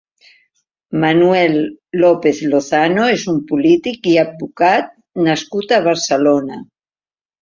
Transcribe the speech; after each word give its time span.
Manuel 1.03 1.57
López 2.03 2.41
Lozano 2.53 3.05
és 3.17 3.27
un 3.33 3.37
polític 3.53 4.09
i 4.15 4.15
advocat 4.25 4.91
nascut 5.29 5.75
a 5.79 5.81
Barcelona. 5.91 6.63